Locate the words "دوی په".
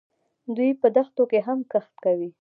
0.55-0.87